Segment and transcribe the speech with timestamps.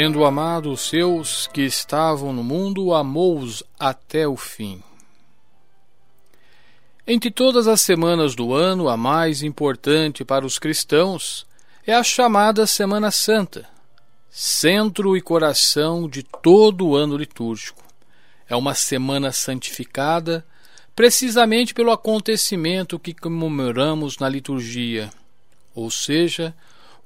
[0.00, 4.80] Tendo amado os seus que estavam no mundo, amou-os até o fim.
[7.04, 11.44] Entre todas as semanas do ano, a mais importante para os cristãos
[11.84, 13.68] é a chamada Semana Santa,
[14.30, 17.82] centro e coração de todo o ano litúrgico.
[18.48, 20.46] É uma semana santificada
[20.94, 25.10] precisamente pelo acontecimento que comemoramos na liturgia,
[25.74, 26.54] ou seja,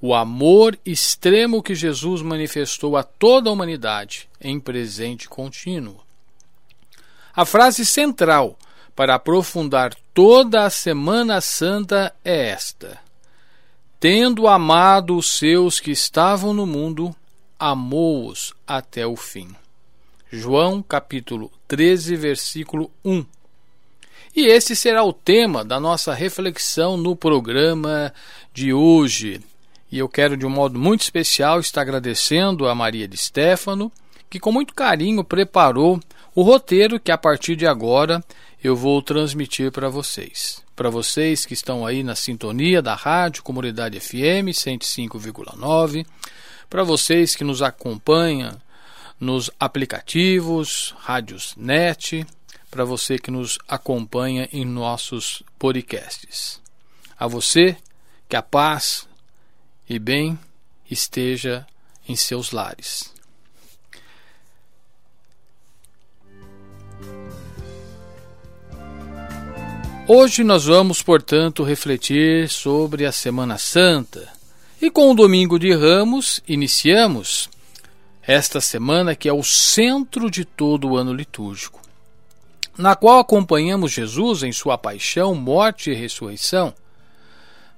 [0.03, 6.01] o amor extremo que Jesus manifestou a toda a humanidade em presente contínuo.
[7.35, 8.59] A frase central
[8.97, 12.99] para aprofundar toda a Semana Santa é esta:
[14.01, 17.15] Tendo amado os seus que estavam no mundo,
[17.57, 19.55] amou-os até o fim.
[20.33, 23.25] João capítulo 13, versículo 1.
[24.35, 28.13] E esse será o tema da nossa reflexão no programa
[28.53, 29.41] de hoje.
[29.93, 33.93] E eu quero, de um modo muito especial, estar agradecendo a Maria de Stefano,
[34.31, 36.01] que com muito carinho preparou
[36.35, 38.25] o roteiro que a partir de agora
[38.65, 40.65] eu vou transmitir para vocês.
[40.75, 46.07] Para vocês que estão aí na sintonia da Rádio Comunidade FM 105,9,
[46.71, 48.59] para vocês que nos acompanham
[49.21, 52.27] nos aplicativos, rádios net,
[52.71, 56.63] para você que nos acompanha em nossos podcasts.
[57.19, 57.77] A você
[58.27, 59.07] que a paz
[59.89, 60.39] e bem
[60.91, 61.67] esteja
[62.09, 63.13] em seus lares.
[70.07, 74.29] Hoje nós vamos, portanto, refletir sobre a Semana Santa.
[74.81, 77.49] E com o Domingo de Ramos, iniciamos
[78.23, 81.81] esta semana que é o centro de todo o ano litúrgico,
[82.77, 86.75] na qual acompanhamos Jesus em sua paixão, morte e ressurreição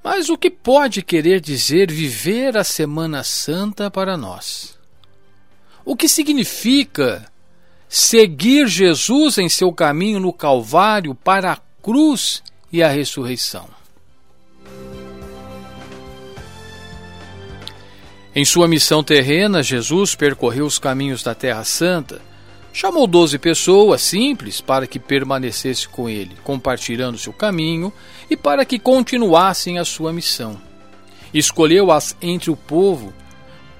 [0.05, 4.79] mas o que pode querer dizer viver a Semana Santa para nós?
[5.83, 7.27] O que significa
[7.89, 13.67] seguir Jesus em seu caminho no Calvário para a cruz e a ressurreição?
[18.37, 22.21] Em sua missão terrena, Jesus percorreu os caminhos da Terra Santa
[22.77, 27.93] Chamou doze pessoas simples para que permanecessem com ele, compartilhando seu caminho
[28.29, 30.61] e para que continuassem a sua missão.
[31.33, 33.15] Escolheu-as entre o povo,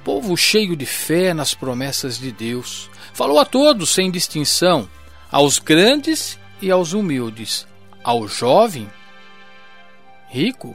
[0.05, 2.89] povo cheio de fé nas promessas de Deus.
[3.13, 4.89] Falou a todos sem distinção,
[5.29, 7.67] aos grandes e aos humildes,
[8.05, 8.89] ao jovem,
[10.29, 10.73] rico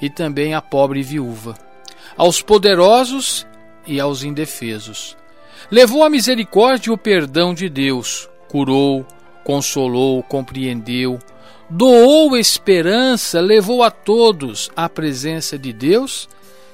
[0.00, 1.58] e também à pobre viúva,
[2.16, 3.44] aos poderosos
[3.84, 5.16] e aos indefesos
[5.70, 9.06] Levou a misericórdia e o perdão de Deus, curou
[9.46, 11.20] consolou, compreendeu,
[11.70, 16.28] doou esperança, levou a todos à presença de Deus,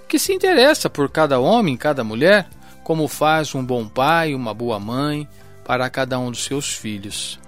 [0.09, 2.49] que se interessa por cada homem, cada mulher,
[2.83, 5.29] como faz um bom pai, uma boa mãe
[5.63, 7.39] para cada um dos seus filhos.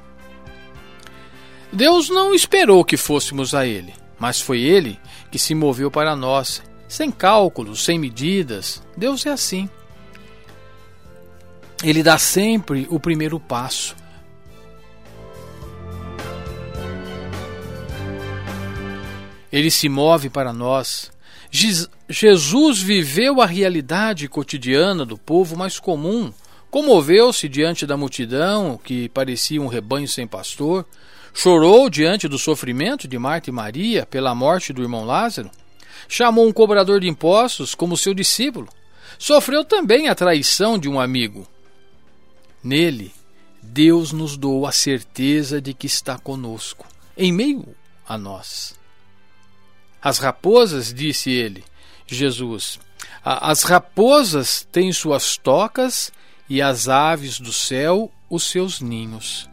[1.73, 5.01] Deus não esperou que fôssemos a Ele, mas foi Ele
[5.31, 8.83] que se moveu para nós, sem cálculos, sem medidas.
[8.95, 9.71] Deus é assim.
[11.85, 13.95] Ele dá sempre o primeiro passo.
[19.53, 21.13] Ele se move para nós.
[22.09, 26.33] Jesus viveu a realidade cotidiana do povo mais comum,
[26.71, 30.87] comoveu-se diante da multidão que parecia um rebanho sem pastor,
[31.35, 35.51] chorou diante do sofrimento de Marta e Maria pela morte do irmão Lázaro,
[36.09, 38.69] chamou um cobrador de impostos como seu discípulo,
[39.19, 41.47] sofreu também a traição de um amigo.
[42.65, 43.13] Nele,
[43.63, 47.77] Deus nos dou a certeza de que está conosco, em meio
[48.09, 48.75] a nós.
[50.01, 51.63] As raposas, disse ele,
[52.07, 52.81] Jesus,
[53.23, 56.11] as raposas têm suas tocas
[56.49, 59.49] e as aves do céu os seus ninhos.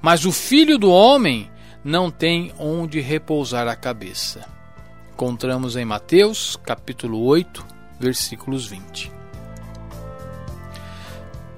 [0.00, 1.50] Mas o filho do homem
[1.84, 4.46] não tem onde repousar a cabeça.
[5.12, 7.64] Encontramos em Mateus, capítulo 8,
[8.00, 9.13] versículos 20.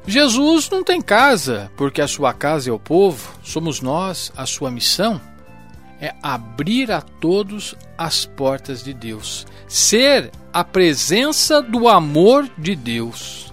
[0.07, 4.71] Jesus não tem casa, porque a sua casa é o povo, somos nós, a sua
[4.71, 5.21] missão
[6.01, 13.53] é abrir a todos as portas de Deus, ser a presença do amor de Deus.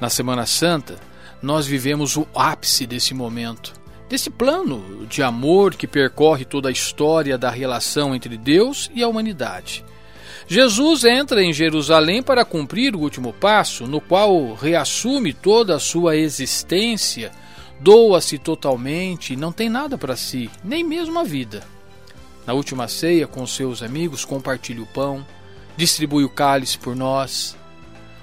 [0.00, 0.96] Na Semana Santa,
[1.40, 3.72] nós vivemos o ápice desse momento,
[4.08, 9.08] desse plano de amor que percorre toda a história da relação entre Deus e a
[9.08, 9.84] humanidade.
[10.46, 16.16] Jesus entra em Jerusalém para cumprir o último passo, no qual reassume toda a sua
[16.16, 17.32] existência
[17.80, 21.62] doa-se totalmente, não tem nada para si, nem mesmo a vida.
[22.46, 25.26] Na última ceia, com seus amigos, compartilha o pão,
[25.76, 27.56] distribui o cálice por nós.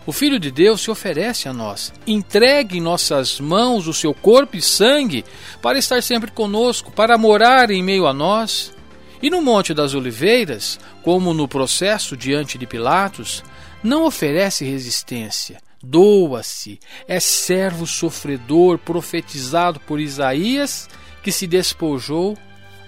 [0.06, 4.58] O Filho de Deus se oferece a nós, entregue em nossas mãos o seu corpo
[4.58, 5.24] e sangue
[5.62, 8.74] para estar sempre conosco, para morar em meio a nós.
[9.22, 13.44] E no Monte das Oliveiras, como no processo diante de Pilatos,
[13.84, 20.90] não oferece resistência, doa-se, é servo sofredor profetizado por Isaías,
[21.22, 22.36] que se despojou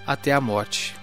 [0.07, 0.95] até a morte.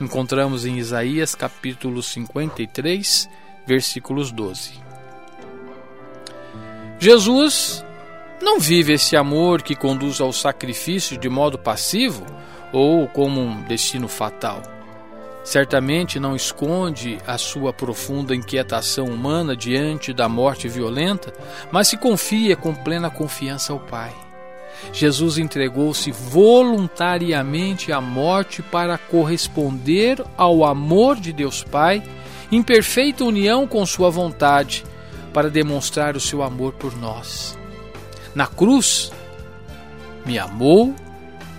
[0.00, 3.28] Encontramos em Isaías capítulo 53,
[3.66, 4.72] versículos 12.
[6.98, 7.84] Jesus
[8.42, 12.24] não vive esse amor que conduz ao sacrifício de modo passivo
[12.76, 14.62] ou como um destino fatal
[15.46, 21.32] certamente não esconde a sua profunda inquietação humana diante da morte violenta,
[21.70, 24.12] mas se confia com plena confiança ao Pai.
[24.92, 32.02] Jesus entregou-se voluntariamente à morte para corresponder ao amor de Deus Pai,
[32.50, 34.84] em perfeita união com Sua vontade,
[35.32, 37.56] para demonstrar o seu amor por nós.
[38.34, 39.12] Na cruz,
[40.24, 40.92] me amou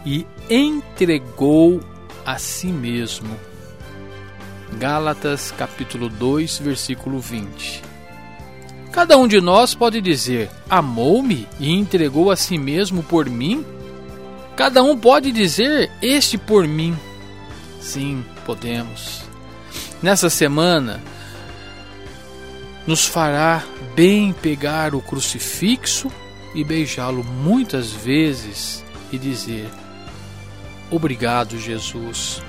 [0.06, 1.82] e entregou
[2.26, 3.38] a si mesmo
[4.74, 7.84] Gálatas capítulo 2, versículo 20.
[8.92, 13.66] Cada um de nós pode dizer: Amou-me e entregou a si mesmo por mim?
[14.56, 16.98] Cada um pode dizer: Este por mim.
[17.80, 19.22] Sim, podemos.
[20.02, 21.02] Nessa semana,
[22.86, 23.64] nos fará
[23.96, 26.12] bem pegar o crucifixo
[26.54, 29.70] e beijá-lo muitas vezes e dizer:
[30.92, 32.42] Obrigado, Jesus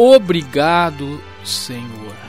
[0.00, 2.27] Obrigado, Senhor.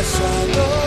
[0.00, 0.79] pasado.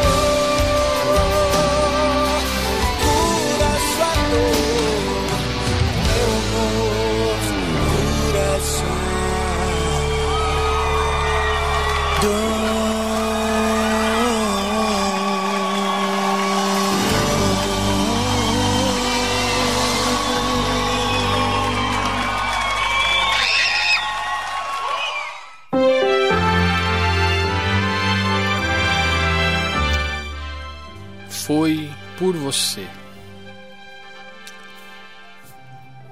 [32.53, 32.87] Você.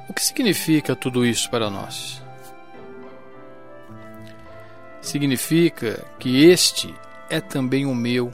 [0.10, 2.22] O que significa tudo isso para nós?
[5.02, 6.94] Significa que este
[7.30, 8.34] é também o meu,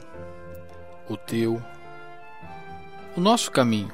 [1.08, 1.62] o teu,
[3.14, 3.92] o nosso caminho.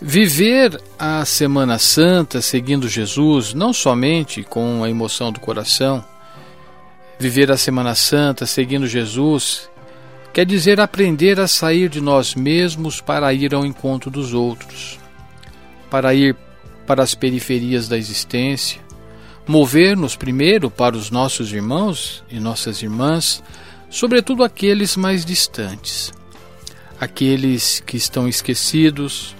[0.00, 6.04] Viver a Semana Santa seguindo Jesus, não somente com a emoção do coração,
[7.18, 9.70] viver a Semana Santa seguindo Jesus
[10.32, 14.98] quer dizer aprender a sair de nós mesmos para ir ao encontro dos outros,
[15.90, 16.36] para ir
[16.86, 18.80] para as periferias da existência,
[19.46, 23.42] mover-nos primeiro para os nossos irmãos e nossas irmãs,
[23.90, 26.12] sobretudo aqueles mais distantes,
[26.98, 29.36] aqueles que estão esquecidos,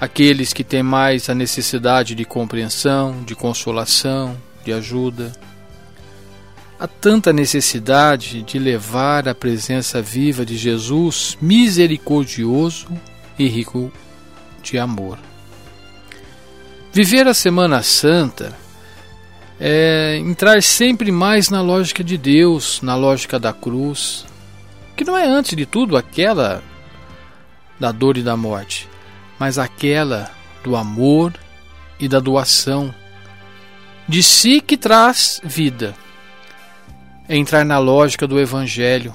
[0.00, 5.32] aqueles que têm mais a necessidade de compreensão, de consolação, de ajuda.
[6.84, 12.88] Há tanta necessidade de levar a presença viva de Jesus, misericordioso
[13.38, 13.90] e rico
[14.62, 15.18] de amor.
[16.92, 18.54] Viver a Semana Santa
[19.58, 24.26] é entrar sempre mais na lógica de Deus, na lógica da cruz,
[24.94, 26.62] que não é antes de tudo aquela
[27.80, 28.86] da dor e da morte,
[29.38, 30.30] mas aquela
[30.62, 31.32] do amor
[31.98, 32.94] e da doação,
[34.06, 36.03] de si que traz vida.
[37.28, 39.14] É entrar na lógica do Evangelho,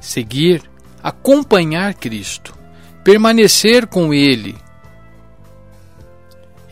[0.00, 0.62] seguir,
[1.02, 2.54] acompanhar Cristo,
[3.02, 4.56] permanecer com Ele.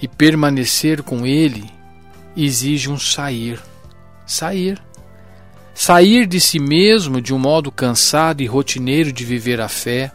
[0.01, 1.65] E permanecer com Ele
[2.37, 3.61] exige um sair,
[4.27, 4.81] sair.
[5.75, 10.13] Sair de si mesmo de um modo cansado e rotineiro de viver a fé,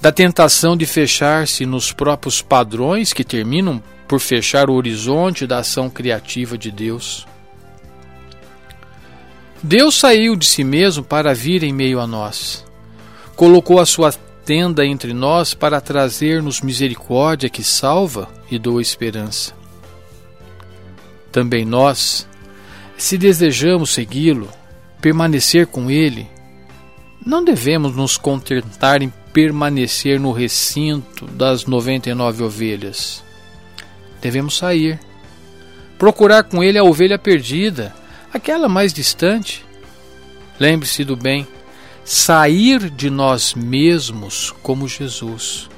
[0.00, 5.88] da tentação de fechar-se nos próprios padrões que terminam por fechar o horizonte da ação
[5.88, 7.26] criativa de Deus.
[9.62, 12.64] Deus saiu de si mesmo para vir em meio a nós.
[13.36, 14.12] Colocou a sua
[14.44, 19.54] tenda entre nós para trazer-nos misericórdia que salva e doa esperança.
[21.30, 22.26] Também nós,
[22.98, 24.48] se desejamos segui-lo,
[25.00, 26.28] permanecer com ele,
[27.24, 33.22] não devemos nos contentar em permanecer no recinto das 99 ovelhas.
[34.20, 34.98] Devemos sair,
[35.98, 37.94] procurar com ele a ovelha perdida,
[38.32, 39.64] aquela mais distante.
[40.58, 41.46] Lembre-se do bem,
[42.04, 45.68] sair de nós mesmos como Jesus,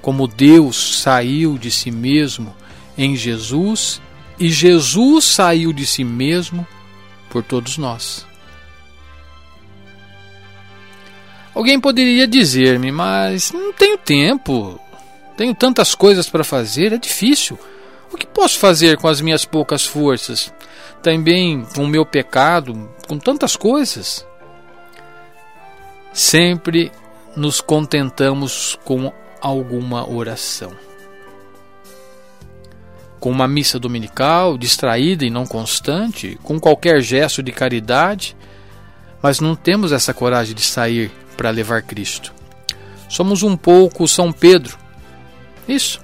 [0.00, 2.54] como Deus saiu de si mesmo
[2.96, 4.00] em Jesus
[4.38, 6.66] e Jesus saiu de si mesmo
[7.30, 8.26] por todos nós.
[11.54, 14.80] Alguém poderia dizer-me, mas não tenho tempo,
[15.36, 17.58] tenho tantas coisas para fazer, é difícil.
[18.12, 20.52] O que posso fazer com as minhas poucas forças?
[21.04, 24.26] Também com o meu pecado, com tantas coisas.
[26.14, 26.90] Sempre
[27.36, 30.72] nos contentamos com alguma oração.
[33.20, 38.34] Com uma missa dominical distraída e não constante, com qualquer gesto de caridade,
[39.22, 42.32] mas não temos essa coragem de sair para levar Cristo.
[43.10, 44.78] Somos um pouco São Pedro.
[45.68, 46.00] Isso.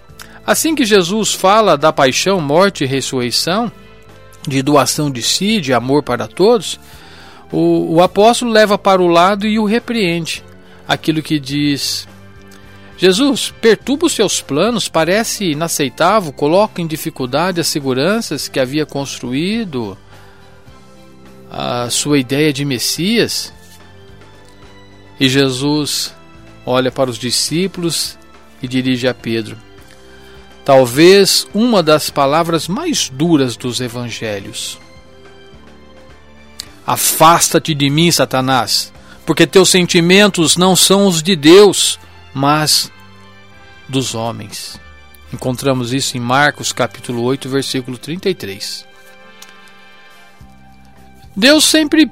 [0.46, 3.72] Assim que Jesus fala da paixão, morte e ressurreição,
[4.46, 6.78] de doação de si, de amor para todos,
[7.52, 10.44] o, o apóstolo leva para o lado e o repreende.
[10.86, 12.08] Aquilo que diz:
[12.96, 19.96] Jesus, perturba os seus planos, parece inaceitável, coloca em dificuldade as seguranças que havia construído,
[21.50, 23.52] a sua ideia de Messias.
[25.18, 26.14] E Jesus
[26.64, 28.18] olha para os discípulos
[28.62, 29.56] e dirige a Pedro.
[30.64, 34.78] Talvez uma das palavras mais duras dos evangelhos.
[36.86, 38.92] Afasta-te de mim, Satanás,
[39.24, 41.98] porque teus sentimentos não são os de Deus,
[42.34, 42.90] mas
[43.88, 44.80] dos homens.
[45.32, 48.86] Encontramos isso em Marcos capítulo 8, versículo 33.
[51.36, 52.10] Deus sempre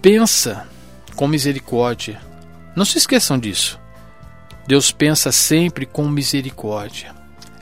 [0.00, 0.66] pensa
[1.14, 2.20] com misericórdia.
[2.74, 3.78] Não se esqueçam disso.
[4.66, 7.14] Deus pensa sempre com misericórdia.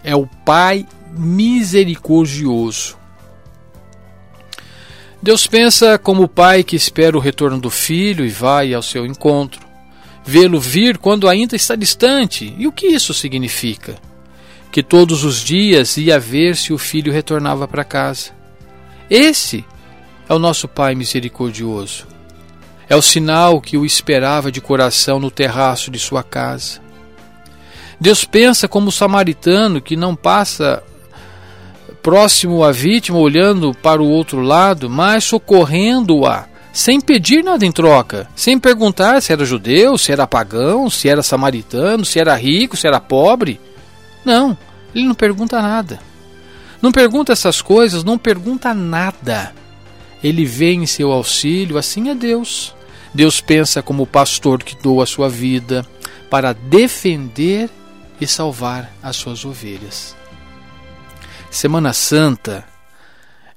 [0.04, 0.86] É o Pai
[1.16, 2.96] misericordioso.
[5.22, 9.06] Deus pensa como o pai que espera o retorno do filho e vai ao seu
[9.06, 9.60] encontro,
[10.24, 12.52] vê-lo vir quando ainda está distante.
[12.58, 13.94] E o que isso significa?
[14.72, 18.30] Que todos os dias ia ver se o filho retornava para casa.
[19.08, 19.64] Esse
[20.28, 22.08] é o nosso Pai misericordioso.
[22.88, 26.80] É o sinal que o esperava de coração no terraço de sua casa.
[28.02, 30.82] Deus pensa como o samaritano que não passa
[32.02, 38.28] próximo à vítima, olhando para o outro lado, mas socorrendo-a, sem pedir nada em troca,
[38.34, 42.88] sem perguntar se era judeu, se era pagão, se era samaritano, se era rico, se
[42.88, 43.60] era pobre.
[44.24, 44.58] Não,
[44.92, 46.00] ele não pergunta nada.
[46.82, 49.54] Não pergunta essas coisas, não pergunta nada.
[50.24, 52.74] Ele vem em seu auxílio, assim é Deus.
[53.14, 55.86] Deus pensa como o pastor que doa a sua vida
[56.28, 57.70] para defender
[58.22, 60.14] e salvar as suas ovelhas.
[61.50, 62.64] Semana Santa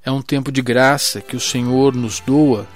[0.04, 2.68] é um tempo de graça que o Senhor nos doa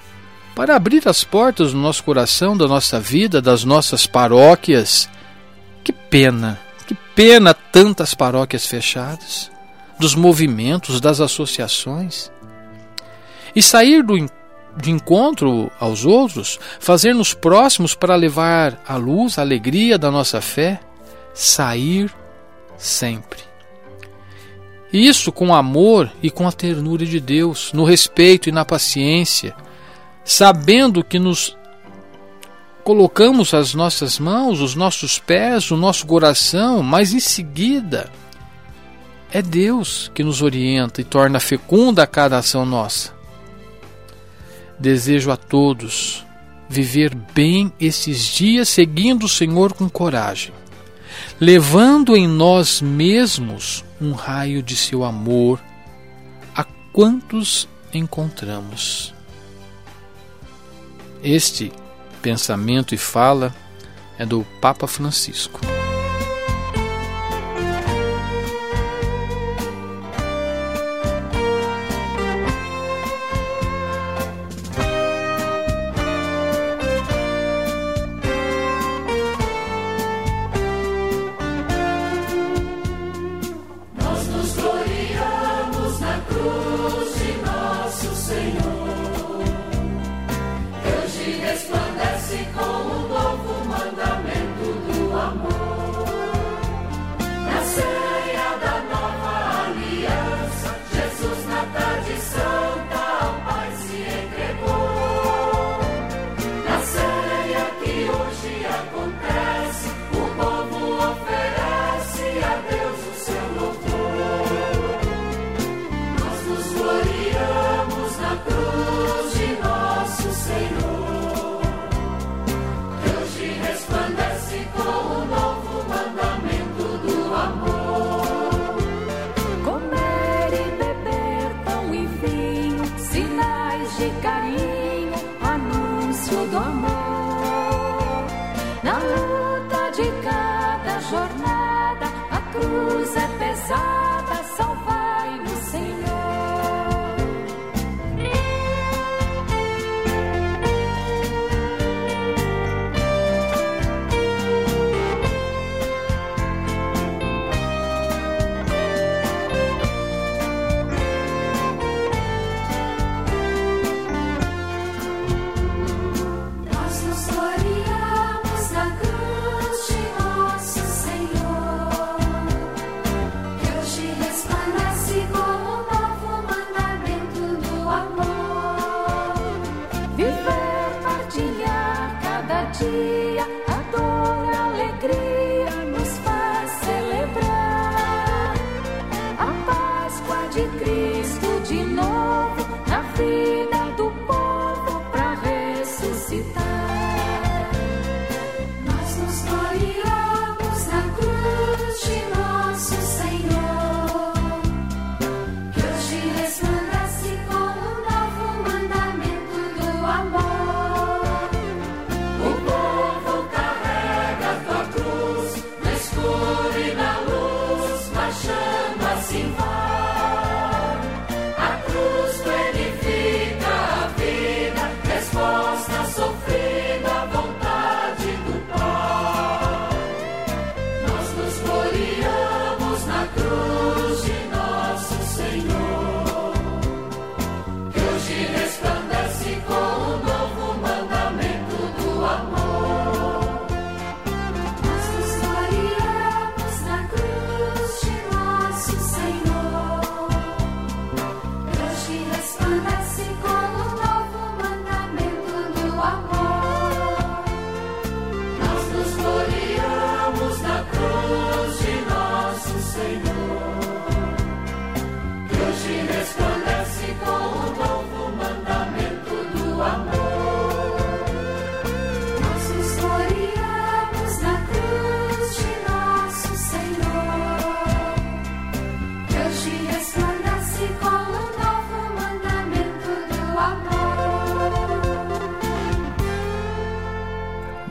[0.54, 5.08] para abrir as portas do nosso coração, da nossa vida, das nossas paróquias.
[5.82, 9.50] Que pena, que pena tantas paróquias fechadas,
[9.98, 12.30] dos movimentos, das associações.
[13.54, 14.16] E sair do,
[14.76, 20.80] de encontro aos outros, fazer-nos próximos para levar a luz, a alegria da nossa fé,
[21.34, 22.12] sair
[22.76, 23.50] sempre.
[24.92, 29.54] Isso com amor e com a ternura de Deus, no respeito e na paciência,
[30.24, 31.56] sabendo que nos
[32.82, 38.10] colocamos as nossas mãos, os nossos pés, o nosso coração, mas em seguida
[39.30, 43.14] é Deus que nos orienta e torna fecunda cada ação nossa.
[44.76, 46.26] Desejo a todos
[46.68, 50.59] viver bem esses dias seguindo o Senhor com coragem
[51.40, 55.58] levando em nós mesmos um raio de seu amor
[56.54, 59.14] a quantos encontramos.
[61.22, 61.72] Este
[62.20, 63.54] pensamento e fala
[64.18, 65.79] é do Papa Francisco.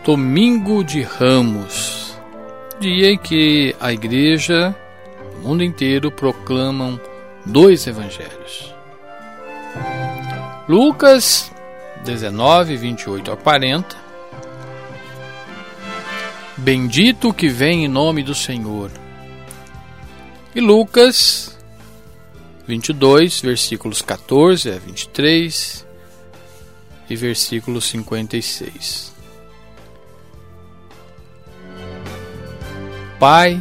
[0.09, 2.17] Domingo de Ramos,
[2.79, 4.75] dia em que a igreja,
[5.35, 6.99] o mundo inteiro, proclamam
[7.45, 8.73] dois evangelhos.
[10.67, 11.51] Lucas
[12.03, 13.95] 19, 28 a 40.
[16.57, 18.89] Bendito que vem em nome do Senhor.
[20.55, 21.55] E Lucas
[22.65, 25.85] 22, versículos 14 a 23
[27.07, 29.08] e versículo 56.
[33.19, 33.59] Pai,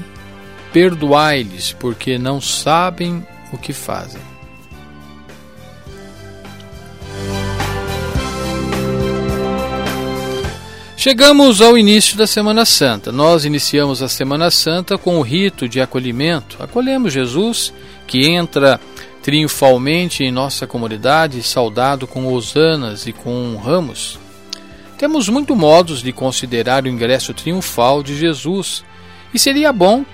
[0.73, 4.21] perdoai-lhes, porque não sabem o que fazem.
[10.97, 13.11] Chegamos ao início da Semana Santa.
[13.11, 16.61] Nós iniciamos a Semana Santa com o rito de acolhimento.
[16.61, 17.73] Acolhemos Jesus,
[18.07, 18.81] que entra
[19.23, 24.19] triunfalmente em nossa comunidade, saudado com hosanas e com ramos.
[24.99, 28.85] Temos muito modos de considerar o ingresso triunfal de Jesus,
[29.33, 30.05] e seria bom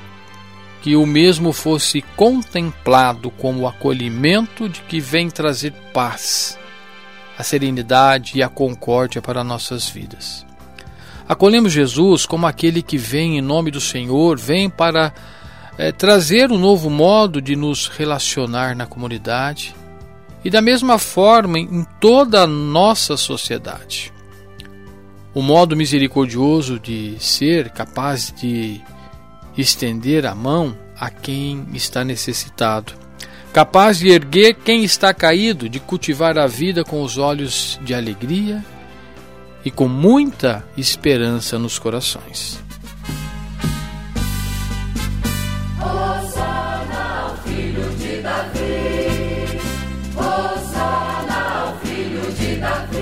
[0.83, 6.59] que o mesmo fosse contemplado como o acolhimento de que vem trazer paz,
[7.39, 10.45] a serenidade e a concórdia para nossas vidas.
[11.27, 15.11] Acolhemos Jesus como aquele que vem em nome do Senhor, vem para
[15.79, 19.75] é, trazer um novo modo de nos relacionar na comunidade
[20.45, 24.13] e da mesma forma em toda a nossa sociedade.
[25.33, 28.83] O modo misericordioso de ser capaz de
[29.57, 32.93] estender a mão a quem está necessitado,
[33.53, 38.65] capaz de erguer quem está caído, de cultivar a vida com os olhos de alegria
[39.65, 42.63] e com muita esperança nos corações.
[45.81, 49.61] Ao filho de Davi,
[50.17, 52.94] Hosana ao filho de Davi.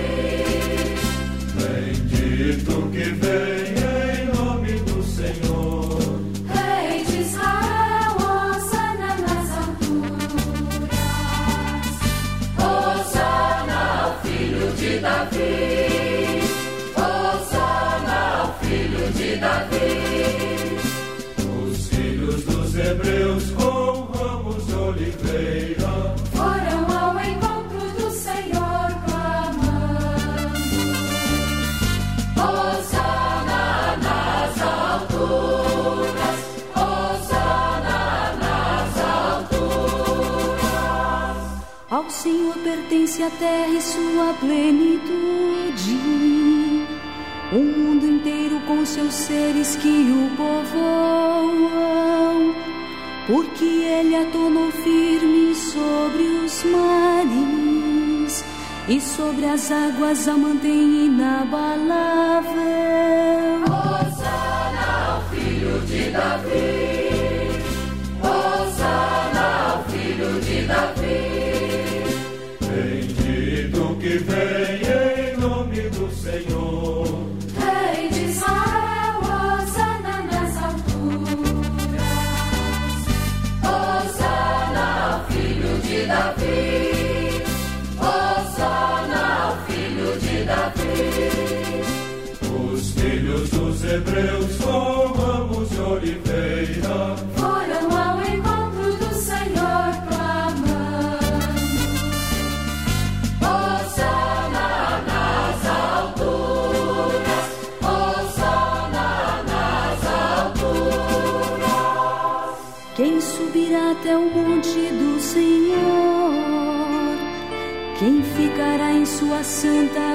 [43.21, 45.99] A terra e sua plenitude.
[47.53, 51.73] O mundo inteiro com seus seres que o povoam.
[53.27, 58.45] Porque ele a tornou firme sobre os mares
[58.89, 62.53] e sobre as águas a mantém inabalável.
[63.65, 67.02] Hosana ao filho de Davi.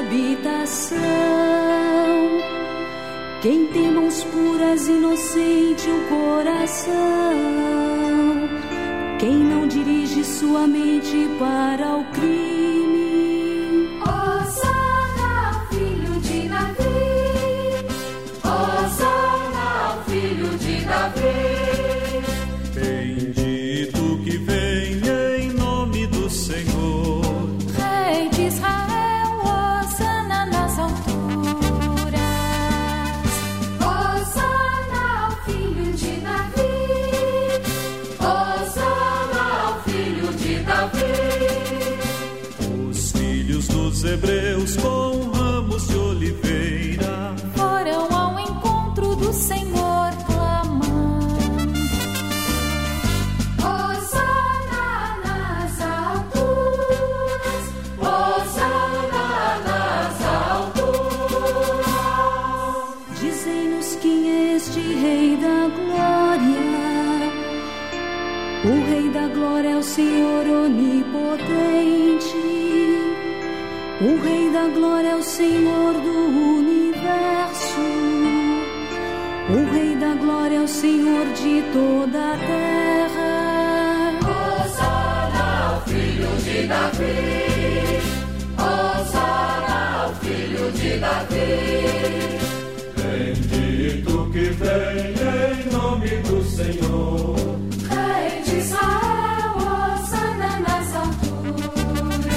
[0.08, 1.00] Habitação?
[3.42, 6.94] Quem tem mãos puras, inocente o coração?
[9.20, 12.47] Quem não dirige sua mente para o crime?
[44.08, 45.17] Hebreus com
[81.08, 83.30] Senhor de toda a terra.
[84.28, 88.02] Hosana ao filho de Davi.
[88.58, 91.52] Hosana ao filho de Davi.
[92.98, 97.38] Bendito que vem em nome do Senhor.
[97.88, 102.28] Rei de Israel, Hosana nas alturas.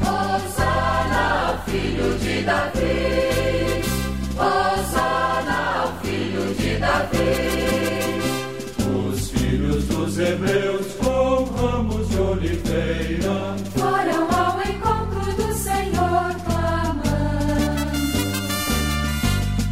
[0.00, 3.21] Hosana ao filho de Davi.
[10.52, 13.56] Hebreus com ramos de oliveira.
[13.74, 17.08] Foram ao encontro do Senhor clamando.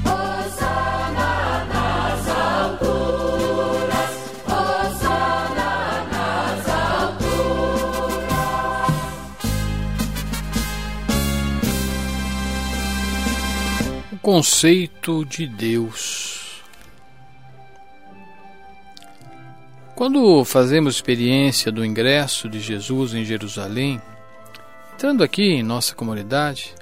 [0.07, 4.13] Hosana nas alturas.
[4.47, 5.73] Hosana
[6.11, 7.31] nas alturas.
[14.13, 16.20] O conceito de Deus.
[20.01, 24.01] Quando fazemos experiência do ingresso de Jesus em Jerusalém,
[24.95, 26.75] entrando aqui em nossa comunidade,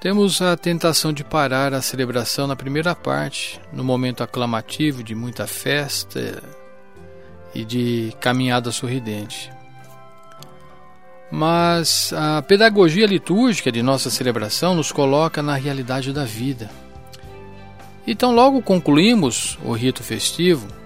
[0.00, 5.48] temos a tentação de parar a celebração na primeira parte, no momento aclamativo de muita
[5.48, 6.40] festa
[7.52, 9.50] e de caminhada sorridente.
[11.28, 16.70] Mas a pedagogia litúrgica de nossa celebração nos coloca na realidade da vida.
[18.06, 20.83] Então, logo concluímos o rito festivo,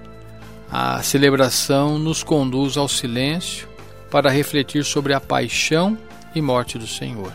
[0.71, 3.69] a celebração nos conduz ao silêncio
[4.11, 5.97] para refletir sobre a paixão
[6.35, 7.33] e morte do Senhor.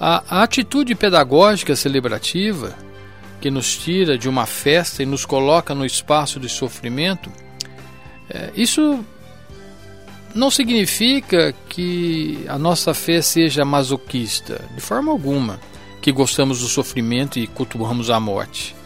[0.00, 2.74] A, atitude pedagógica celebrativa,
[3.40, 7.30] que nos tira de uma festa e nos coloca no espaço de sofrimento,
[8.30, 9.04] é, isso
[10.34, 15.60] não significa que a nossa fé seja masoquista, de forma alguma,
[16.00, 18.77] que gostamos do sofrimento e cultuamos a morte.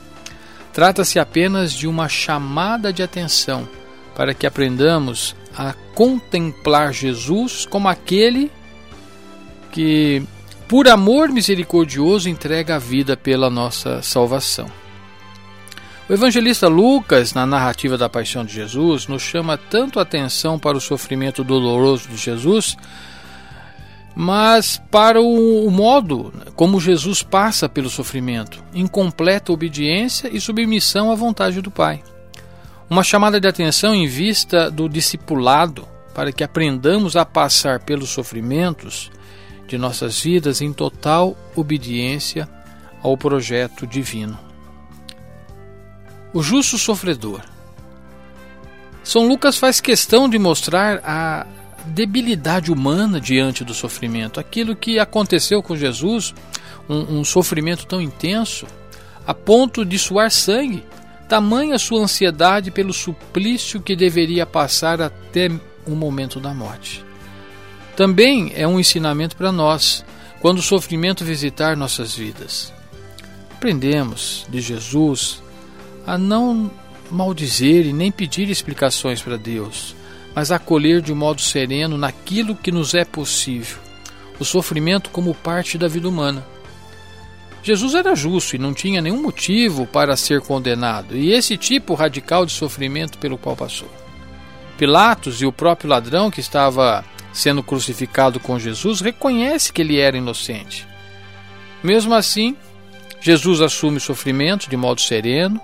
[0.73, 3.69] Trata-se apenas de uma chamada de atenção
[4.15, 8.51] para que aprendamos a contemplar Jesus como aquele
[9.71, 10.23] que,
[10.69, 14.71] por amor misericordioso, entrega a vida pela nossa salvação.
[16.09, 20.77] O evangelista Lucas, na narrativa da paixão de Jesus, nos chama tanto a atenção para
[20.77, 22.77] o sofrimento doloroso de Jesus,
[24.15, 31.15] mas para o, modo como Jesus passa pelo sofrimento, em completa obediência e submissão à
[31.15, 32.03] vontade do Pai.
[32.91, 39.11] Uma chamada de atenção em vista do discipulado, para que aprendamos a passar pelos sofrimentos
[39.67, 42.47] de nossas vidas em total obediência
[43.03, 44.39] ao projeto divino.
[46.35, 47.41] O justo sofredor.
[49.03, 51.47] São Lucas faz questão de mostrar a
[51.87, 56.35] debilidade humana diante do sofrimento, aquilo que aconteceu com Jesus,
[56.89, 58.67] um, um sofrimento tão intenso,
[59.27, 60.85] a ponto de suar sangue,
[61.29, 65.51] tamanha sua ansiedade pelo suplício que deveria passar até
[65.87, 67.05] o momento da morte.
[67.97, 70.05] Também é um ensinamento para nós,
[70.41, 72.73] quando o sofrimento visitar nossas vidas.
[73.53, 75.43] Aprendemos de Jesus
[76.07, 76.71] a não
[77.11, 79.95] maldizer e nem pedir explicações para Deus,
[80.35, 83.79] mas acolher de modo sereno naquilo que nos é possível,
[84.39, 86.45] o sofrimento como parte da vida humana.
[87.63, 92.45] Jesus era justo e não tinha nenhum motivo para ser condenado, e esse tipo radical
[92.45, 93.89] de sofrimento pelo qual passou.
[94.77, 100.17] Pilatos e o próprio ladrão que estava sendo crucificado com Jesus reconhece que ele era
[100.17, 100.87] inocente.
[101.83, 102.57] Mesmo assim,
[103.21, 105.61] Jesus assume o sofrimento de modo sereno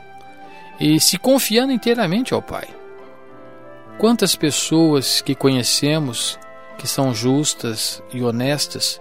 [0.79, 2.69] e se confiando inteiramente ao Pai.
[3.99, 6.39] Quantas pessoas que conhecemos
[6.79, 9.01] que são justas e honestas,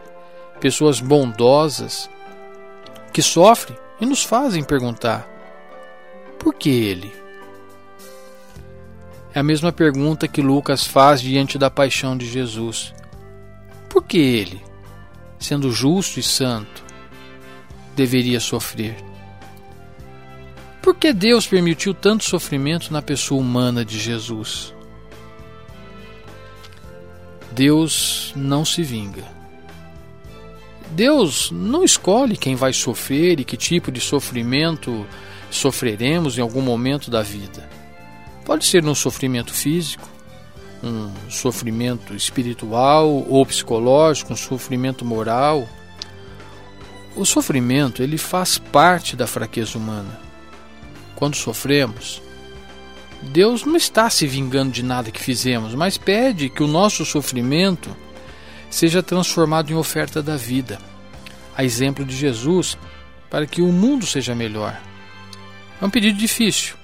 [0.59, 2.09] pessoas bondosas,
[3.13, 5.29] que sofrem e nos fazem perguntar:
[6.39, 7.13] por que ele?
[9.35, 12.91] É a mesma pergunta que Lucas faz diante da paixão de Jesus.
[13.87, 14.63] Por que ele,
[15.37, 16.83] sendo justo e santo,
[17.95, 18.95] deveria sofrer?
[20.81, 24.73] Por que Deus permitiu tanto sofrimento na pessoa humana de Jesus?
[27.57, 29.23] Deus não se vinga.
[30.91, 35.07] Deus não escolhe quem vai sofrer e que tipo de sofrimento
[35.49, 37.67] sofreremos em algum momento da vida.
[38.45, 40.07] Pode ser um sofrimento físico,
[40.83, 45.67] um sofrimento espiritual ou psicológico, um sofrimento moral.
[47.15, 50.21] O sofrimento, ele faz parte da fraqueza humana.
[51.15, 52.21] Quando sofremos,
[53.21, 57.95] Deus não está se vingando de nada que fizemos, mas pede que o nosso sofrimento
[58.69, 60.77] seja transformado em oferta da vida,
[61.55, 62.77] a exemplo de Jesus,
[63.29, 64.79] para que o mundo seja melhor.
[65.81, 66.75] É um pedido difícil,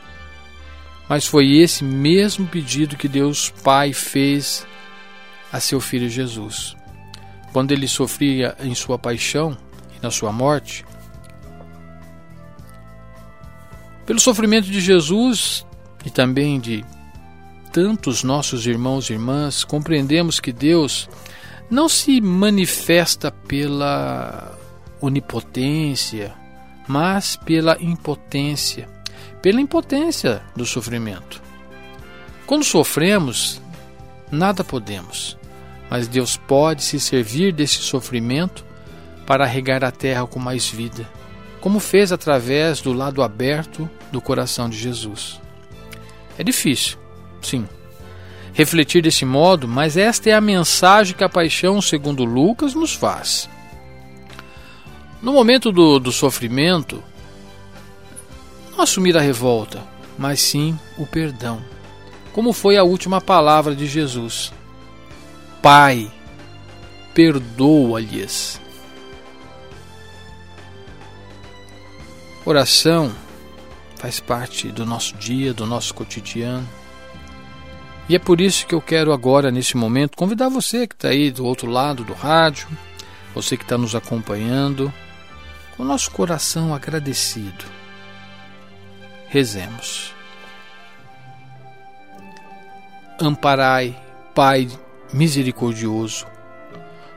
[1.08, 4.66] mas foi esse mesmo pedido que Deus Pai fez
[5.52, 6.76] a seu filho Jesus.
[7.52, 9.56] Quando ele sofria em sua paixão
[9.96, 10.84] e na sua morte,
[14.06, 15.66] pelo sofrimento de Jesus
[16.06, 16.86] e também de
[17.72, 21.10] tantos nossos irmãos e irmãs, compreendemos que Deus
[21.70, 24.58] não se manifesta pela
[25.02, 26.34] onipotência,
[26.88, 28.88] mas pela impotência
[29.44, 31.44] pela impotência do sofrimento.
[32.48, 33.62] Quando sofremos,
[34.32, 35.38] nada podemos,
[35.90, 38.66] mas Deus pode se servir desse sofrimento
[39.28, 41.06] para regar a terra com mais vida,
[41.60, 45.43] como fez através do lado aberto do coração de Jesus.
[46.38, 46.98] É difícil,
[47.42, 47.68] sim,
[48.54, 53.50] refletir desse modo, mas esta é a mensagem que a paixão, segundo Lucas, nos faz.
[55.22, 57.04] No momento do, do sofrimento,
[58.72, 59.84] não assumir a revolta,
[60.18, 61.64] mas sim o perdão.
[62.34, 64.52] Como foi a última palavra de Jesus:
[65.62, 66.12] Pai,
[67.14, 68.60] perdoa-lhes.
[72.46, 73.14] Oração
[74.04, 76.68] faz parte do nosso dia, do nosso cotidiano.
[78.10, 81.32] E é por isso que eu quero agora, nesse momento, convidar você que está aí
[81.32, 82.68] do outro lado do rádio,
[83.34, 84.94] você que está nos acompanhando,
[85.78, 87.64] com o nosso coração agradecido
[89.30, 90.14] Rezemos.
[93.22, 93.98] Amparai,
[94.36, 94.68] Pai
[95.14, 96.26] misericordioso,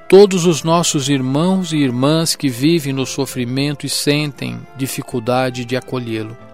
[0.08, 6.45] todos os nossos irmãos e irmãs que vivem no sofrimento e sentem dificuldade de acolhê-lo.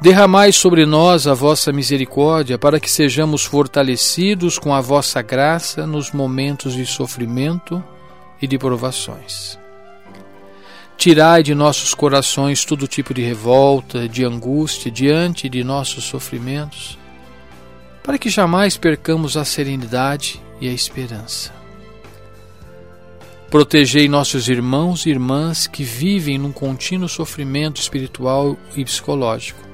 [0.00, 6.10] Derramai sobre nós a vossa misericórdia, para que sejamos fortalecidos com a vossa graça nos
[6.10, 7.84] momentos de sofrimento
[8.40, 9.58] e de provações.
[10.96, 16.98] Tirai de nossos corações todo tipo de revolta, de angústia diante de nossos sofrimentos,
[18.02, 21.52] para que jamais percamos a serenidade e a esperança.
[23.50, 29.69] Protegei nossos irmãos e irmãs que vivem num contínuo sofrimento espiritual e psicológico,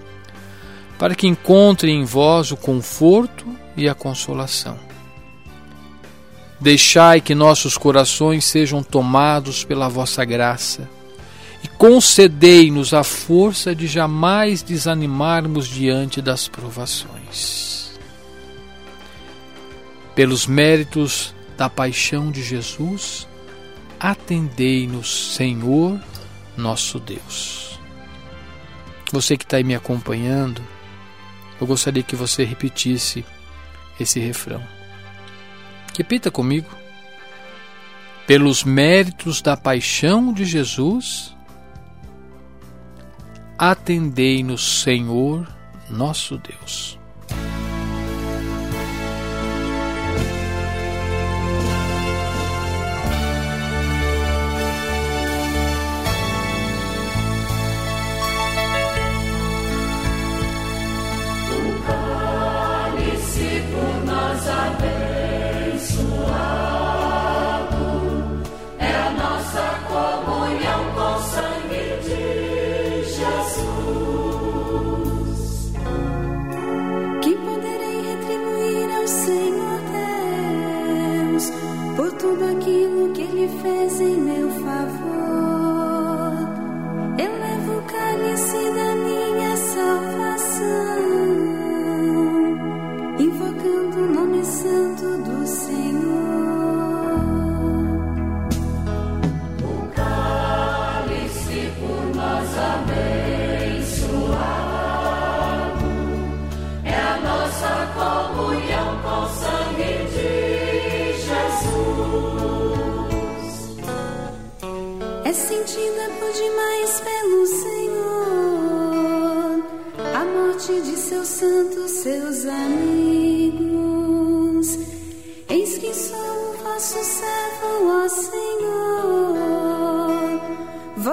[0.99, 4.79] para que encontrem em vós o conforto e a consolação.
[6.59, 10.89] Deixai que nossos corações sejam tomados pela vossa graça
[11.63, 17.99] e concedei-nos a força de jamais desanimarmos diante das provações.
[20.15, 23.29] Pelos méritos da paixão de Jesus,
[24.01, 26.01] atendei-nos, Senhor,
[26.57, 27.79] nosso Deus.
[29.13, 30.63] Você que está aí me acompanhando,
[31.61, 33.25] eu gostaria que você repetisse
[33.99, 34.63] esse refrão.
[35.97, 36.69] Repita comigo.
[38.27, 41.35] Pelos méritos da paixão de Jesus,
[43.57, 45.47] atendei-nos, Senhor,
[45.89, 46.96] nosso Deus.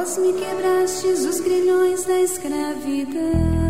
[0.03, 3.62] Vós me quebrastes os grilhões da escravidão.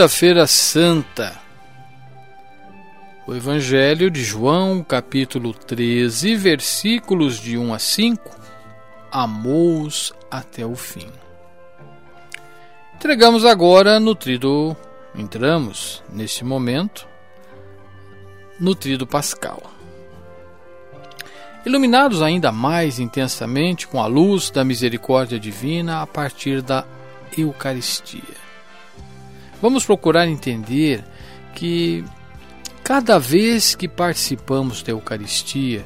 [0.00, 1.38] Quinta-feira Santa.
[3.26, 8.30] O Evangelho de João, capítulo 13, versículos de 1 a 5.
[9.12, 11.10] Amou-os até o fim.
[12.94, 14.74] Entregamos agora no trido,
[15.14, 17.06] entramos neste momento
[18.58, 19.62] no trido pascal.
[21.66, 26.86] Iluminados ainda mais intensamente com a luz da misericórdia divina a partir da
[27.36, 28.39] Eucaristia.
[29.60, 31.04] Vamos procurar entender
[31.54, 32.04] que
[32.82, 35.84] cada vez que participamos da Eucaristia,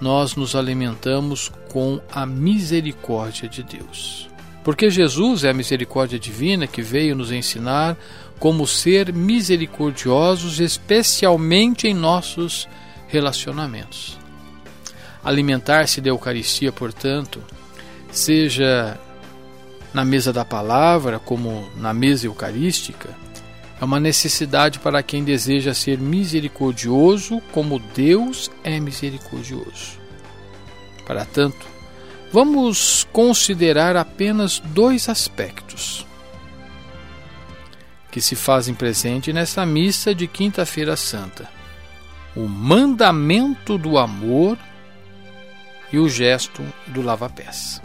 [0.00, 4.28] nós nos alimentamos com a misericórdia de Deus.
[4.62, 7.96] Porque Jesus é a misericórdia divina que veio nos ensinar
[8.38, 12.66] como ser misericordiosos, especialmente em nossos
[13.08, 14.18] relacionamentos.
[15.22, 17.42] Alimentar-se da Eucaristia, portanto,
[18.10, 18.98] seja
[19.94, 23.10] na mesa da palavra, como na mesa eucarística,
[23.80, 30.00] é uma necessidade para quem deseja ser misericordioso como Deus é misericordioso.
[31.06, 31.64] Para tanto,
[32.32, 36.04] vamos considerar apenas dois aspectos
[38.10, 41.48] que se fazem presente nessa missa de Quinta-feira Santa:
[42.34, 44.58] o mandamento do amor
[45.92, 47.80] e o gesto do lava-pés.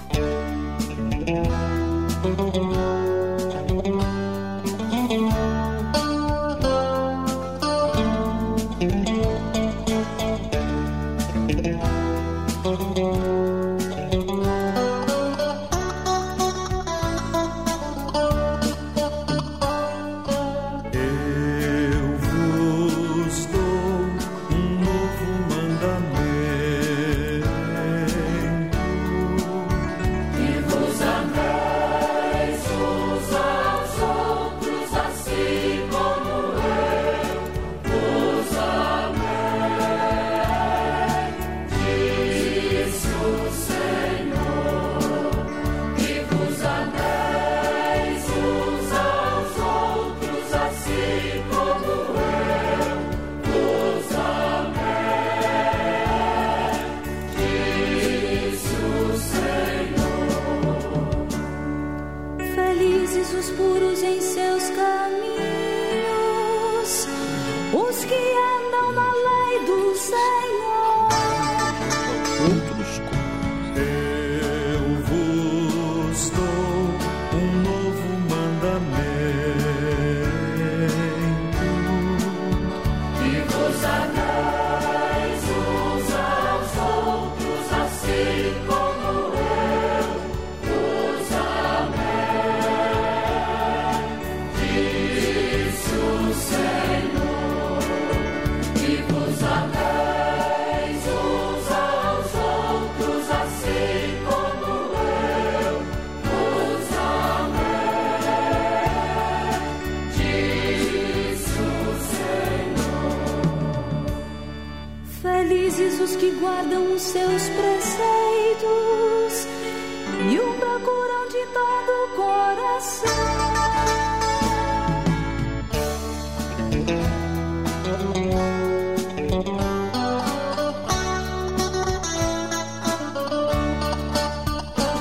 [120.60, 123.10] Procuram de todo o coração.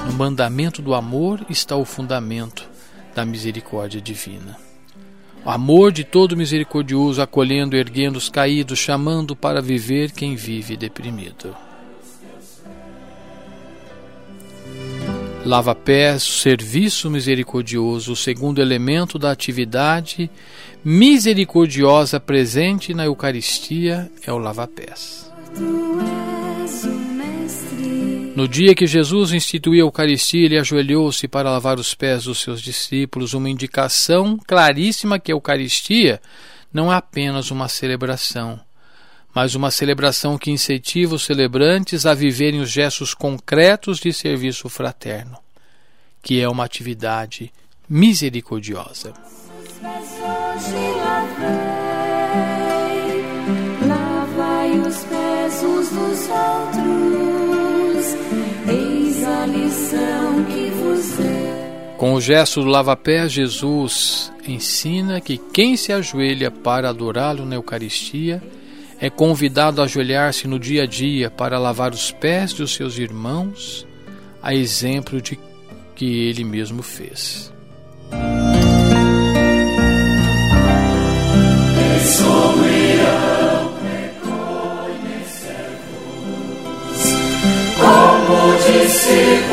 [0.07, 2.69] No mandamento do amor está o fundamento
[3.15, 4.57] da misericórdia divina.
[5.45, 11.57] O amor de todo misericordioso, acolhendo, erguendo os caídos, chamando para viver quem vive deprimido.
[15.49, 20.31] Lava-pés, serviço misericordioso, o segundo elemento da atividade
[20.85, 25.33] misericordiosa presente na Eucaristia é o lava-pés.
[28.37, 32.61] No dia que Jesus instituiu a Eucaristia, ele ajoelhou-se para lavar os pés dos seus
[32.61, 36.21] discípulos, uma indicação claríssima que a Eucaristia
[36.71, 38.61] não é apenas uma celebração,
[39.35, 45.39] mas uma celebração que incentiva os celebrantes a viverem os gestos concretos de serviço fraterno,
[46.23, 47.53] que é uma atividade
[47.89, 49.13] misericordiosa.
[61.97, 68.41] Com o gesto do lava-pés, Jesus ensina que quem se ajoelha para adorá-lo na Eucaristia
[69.01, 73.87] é convidado a ajoelhar-se no dia a dia para lavar os pés dos seus irmãos,
[74.43, 75.39] a exemplo de
[75.95, 77.53] que ele mesmo fez.
[88.89, 89.48] discípulos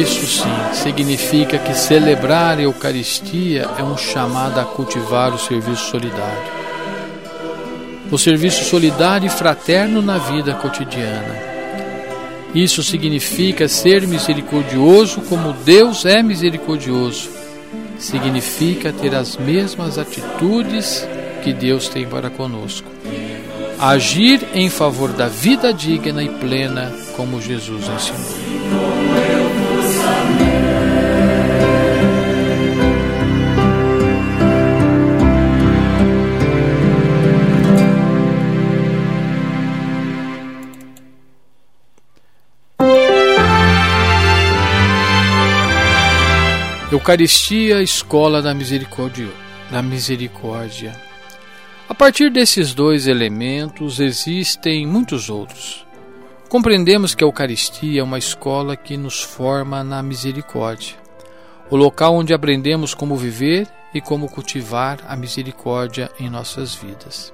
[0.00, 6.58] Isso sim significa que celebrar a Eucaristia é um chamado a cultivar o serviço solidário.
[8.10, 11.36] O serviço solidário e fraterno na vida cotidiana.
[12.54, 17.38] Isso significa ser misericordioso como Deus é misericordioso
[17.98, 21.06] significa ter as mesmas atitudes
[21.42, 22.88] que Deus tem para conosco.
[23.78, 28.97] Agir em favor da vida digna e plena, como Jesus ensinou.
[46.98, 49.28] Eucaristia, escola da misericórdia.
[49.70, 51.00] Da misericórdia.
[51.88, 55.86] A partir desses dois elementos existem muitos outros.
[56.48, 60.96] Compreendemos que a Eucaristia é uma escola que nos forma na misericórdia,
[61.70, 67.32] o local onde aprendemos como viver e como cultivar a misericórdia em nossas vidas.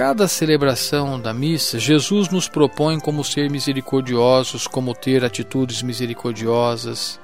[0.00, 7.20] Cada celebração da missa, Jesus nos propõe como ser misericordiosos, como ter atitudes misericordiosas,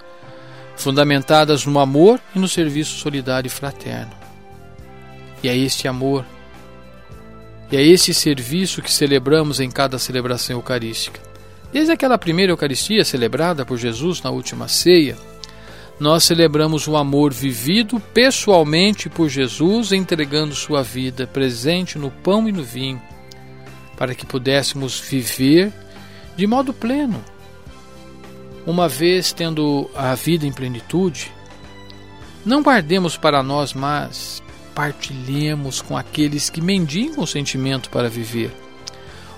[0.77, 4.12] fundamentadas no amor e no serviço solidário e fraterno.
[5.43, 6.22] E é este amor
[7.72, 11.18] e é esse serviço que celebramos em cada celebração eucarística.
[11.72, 15.16] Desde aquela primeira Eucaristia celebrada por Jesus na última ceia,
[15.99, 22.53] nós celebramos o amor vivido pessoalmente por Jesus, entregando sua vida presente no pão e
[22.53, 23.01] no vinho,
[23.97, 25.72] para que pudéssemos viver
[26.36, 27.24] de modo pleno.
[28.66, 31.32] Uma vez tendo a vida em plenitude,
[32.44, 34.42] não guardemos para nós, mas
[34.74, 38.53] partilhemos com aqueles que mendigam o sentimento para viver.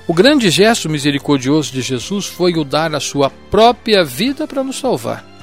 [0.08, 4.78] O grande gesto misericordioso de Jesus foi o dar a sua própria vida para nos
[4.78, 5.37] salvar.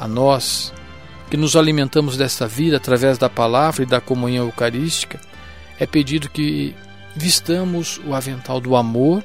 [0.00, 0.72] A nós,
[1.30, 5.20] que nos alimentamos desta vida através da palavra e da comunhão eucarística,
[5.78, 6.74] é pedido que
[7.14, 9.22] vistamos o avental do amor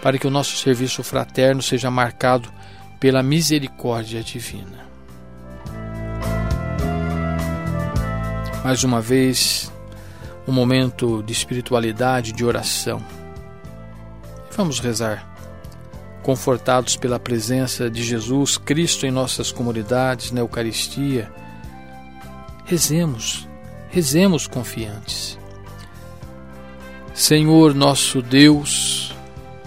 [0.00, 2.48] para que o nosso serviço fraterno seja marcado
[2.98, 4.86] pela misericórdia divina.
[8.66, 9.72] mais uma vez
[10.44, 13.00] um momento de espiritualidade, de oração.
[14.56, 15.35] Vamos rezar,
[16.26, 21.30] confortados pela presença de Jesus Cristo em nossas comunidades, na Eucaristia.
[22.64, 23.46] Rezemos,
[23.90, 25.38] rezemos confiantes.
[27.14, 29.14] Senhor nosso Deus,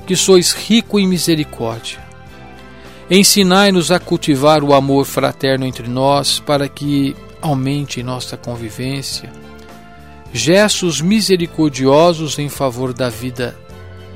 [0.05, 1.97] que sois rico em misericórdia,
[3.09, 9.31] ensinai-nos a cultivar o amor fraterno entre nós para que aumente em nossa convivência,
[10.33, 13.57] gestos misericordiosos em favor da vida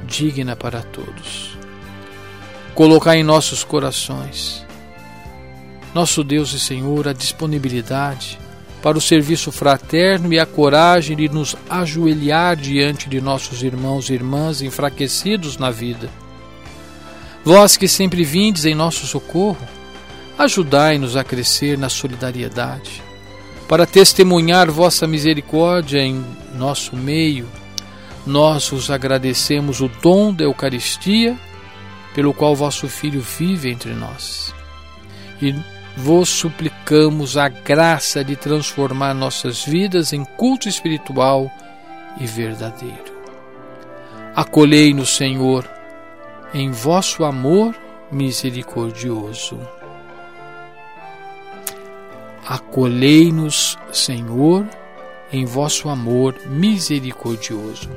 [0.06, 1.53] digna para todos.
[2.76, 4.66] Colocar em nossos corações,
[5.94, 8.40] nosso Deus e Senhor, a disponibilidade
[8.82, 14.14] para o serviço fraterno e a coragem de nos ajoelhar diante de nossos irmãos e
[14.14, 16.10] irmãs enfraquecidos na vida.
[17.46, 19.68] Vós que sempre vindes em nosso socorro,
[20.38, 23.04] ajudai-nos a crescer na solidariedade
[23.68, 27.48] para testemunhar vossa misericórdia em nosso meio,
[28.24, 31.36] nós vos agradecemos o dom da Eucaristia,
[32.14, 34.54] pelo qual vosso Filho vive entre nós.
[35.42, 35.56] E
[35.96, 41.52] vos suplicamos a graça de transformar nossas vidas em culto espiritual
[42.20, 43.14] e verdadeiro.
[44.36, 45.70] Acolhei-nos, Senhor,
[46.54, 47.76] em vosso amor
[48.12, 49.60] misericordioso.
[52.48, 54.68] Acolhei-nos, Senhor,
[55.32, 57.90] em vosso amor misericordioso.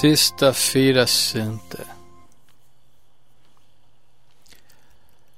[0.00, 1.84] Sexta-feira Santa.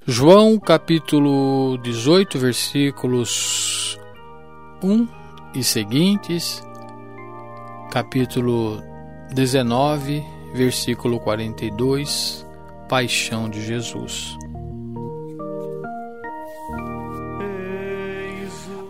[0.07, 3.99] João capítulo 18, versículos
[4.83, 5.09] 1
[5.55, 6.63] e seguintes,
[7.91, 8.83] capítulo
[9.33, 12.47] 19, versículo 42,
[12.87, 14.37] Paixão de Jesus.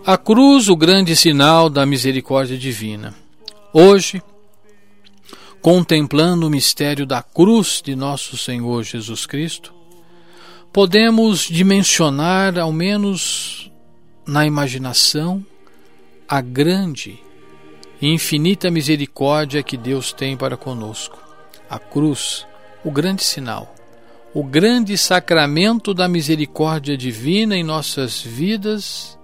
[0.05, 3.15] A cruz, o grande sinal da misericórdia divina.
[3.73, 4.21] Hoje,
[5.61, 9.73] contemplando o mistério da cruz de nosso Senhor Jesus Cristo,
[10.73, 13.71] podemos dimensionar, ao menos
[14.25, 15.45] na imaginação,
[16.27, 17.19] a grande
[18.01, 21.21] e infinita misericórdia que Deus tem para conosco.
[21.69, 22.47] A cruz,
[22.83, 23.75] o grande sinal,
[24.33, 29.19] o grande sacramento da misericórdia divina em nossas vidas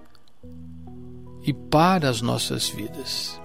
[1.44, 3.40] e para as nossas vidas.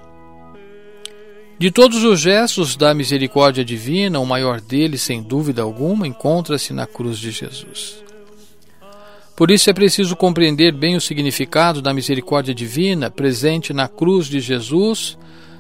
[1.58, 6.88] De todos os gestos da misericórdia divina, o maior deles, sem dúvida alguma, encontra-se na
[6.88, 8.04] cruz de Jesus.
[9.36, 14.40] Por isso é preciso compreender bem o significado da misericórdia divina presente na cruz de
[14.40, 15.18] Jesus,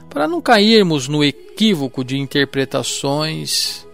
[0.09, 3.87] para não cairmos no equívoco de interpretações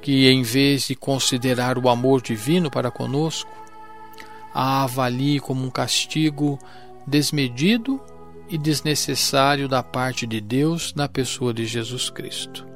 [0.00, 3.50] que, em vez de considerar o amor divino para conosco,
[4.54, 6.58] a avalie como um castigo
[7.06, 8.00] desmedido
[8.52, 12.66] e desnecessário da parte de Deus na pessoa de Jesus Cristo.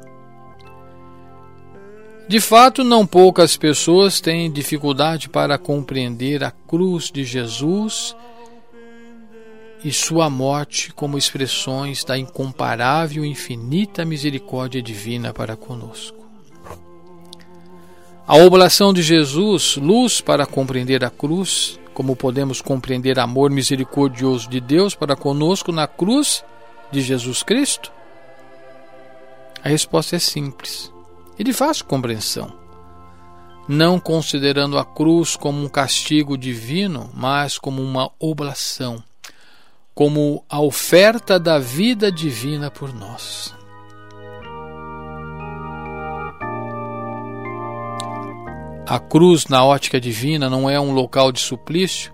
[2.27, 8.17] De fato, não poucas pessoas têm dificuldade para compreender a cruz de Jesus
[9.85, 16.27] e sua morte como expressões da incomparável e infinita misericórdia divina para conosco.
[18.27, 24.61] A oblação de Jesus, luz para compreender a cruz, como podemos compreender amor misericordioso de
[24.61, 26.45] Deus para conosco na cruz
[26.93, 27.91] de Jesus Cristo?
[29.65, 30.93] A resposta é simples
[31.39, 32.53] e de fácil compreensão.
[33.67, 39.03] Não considerando a cruz como um castigo divino, mas como uma oblação,
[39.95, 43.56] como a oferta da vida divina por nós.
[48.87, 52.13] A cruz, na ótica divina, não é um local de suplício,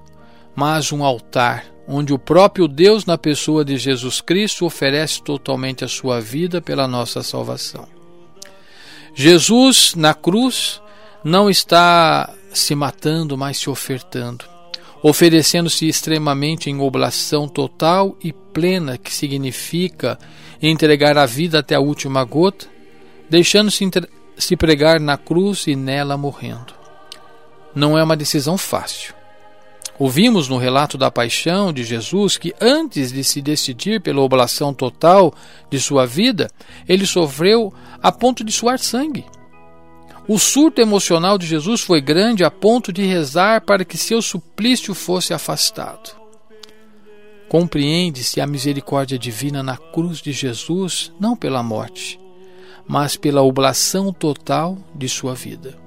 [0.56, 5.88] mas um altar, onde o próprio Deus, na pessoa de Jesus Cristo, oferece totalmente a
[5.88, 7.86] sua vida pela nossa salvação.
[9.14, 10.80] Jesus, na cruz,
[11.22, 14.46] não está se matando, mas se ofertando,
[15.02, 20.18] oferecendo-se extremamente em oblação total e plena, que significa
[20.62, 22.66] entregar a vida até a última gota,
[23.28, 23.84] deixando-se
[24.36, 26.74] se pregar na cruz e nela morrendo.
[27.74, 29.14] Não é uma decisão fácil.
[29.98, 35.34] Ouvimos no relato da paixão de Jesus que antes de se decidir pela oblação total
[35.70, 36.50] de sua vida,
[36.88, 37.72] ele sofreu
[38.02, 39.24] a ponto de suar sangue.
[40.26, 44.94] O surto emocional de Jesus foi grande a ponto de rezar para que seu suplício
[44.94, 46.16] fosse afastado.
[47.48, 52.18] Compreende-se a misericórdia divina na cruz de Jesus, não pela morte,
[52.86, 55.82] mas pela oblação total de sua vida.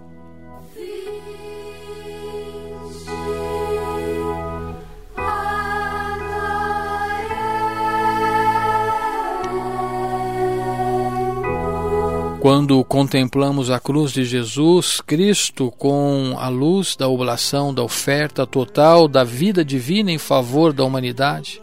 [12.45, 19.07] Quando contemplamos a cruz de Jesus Cristo com a luz da oblação, da oferta total
[19.07, 21.59] da vida divina em favor da humanidade,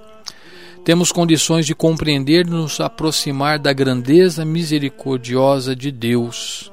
[0.84, 6.72] temos condições de compreender e nos aproximar da grandeza misericordiosa de Deus.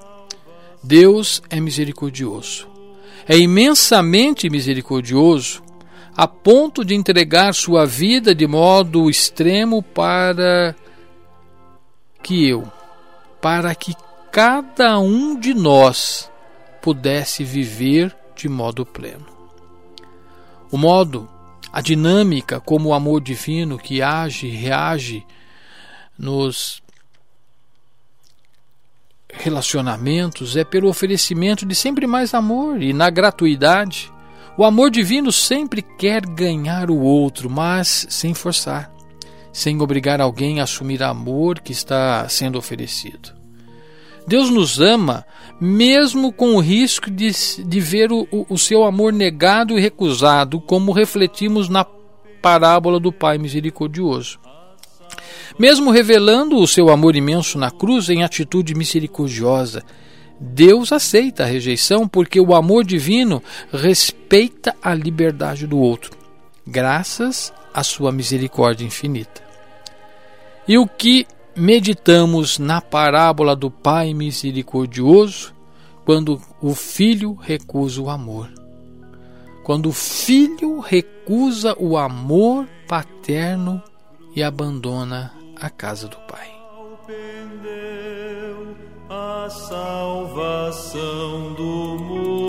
[0.84, 2.68] Deus é misericordioso.
[3.28, 5.62] É imensamente misericordioso
[6.18, 10.76] a ponto de entregar sua vida de modo extremo para
[12.24, 12.68] que eu,
[13.40, 13.94] para que
[14.32, 16.30] cada um de nós
[16.82, 19.28] pudesse viver de modo pleno.
[20.72, 21.30] O modo
[21.72, 25.26] a dinâmica como o amor divino que age e reage
[26.18, 26.82] nos
[29.32, 34.12] relacionamentos é pelo oferecimento de sempre mais amor e na gratuidade.
[34.58, 38.92] O amor divino sempre quer ganhar o outro, mas sem forçar,
[39.54, 43.39] sem obrigar alguém a assumir amor que está sendo oferecido.
[44.30, 45.26] Deus nos ama
[45.60, 47.32] mesmo com o risco de,
[47.66, 51.84] de ver o, o seu amor negado e recusado, como refletimos na
[52.40, 54.40] parábola do Pai Misericordioso.
[55.58, 59.84] Mesmo revelando o seu amor imenso na cruz em atitude misericordiosa,
[60.40, 63.42] Deus aceita a rejeição porque o amor divino
[63.74, 66.12] respeita a liberdade do outro,
[66.68, 69.42] graças à sua misericórdia infinita.
[70.68, 71.26] E o que
[71.60, 75.54] meditamos na parábola do Pai misericordioso
[76.06, 78.50] quando o filho recusa o amor?
[79.64, 83.84] Quando o filho recusa o amor paterno
[84.36, 86.50] e abandona a casa do Pai.
[89.10, 92.49] A salvação do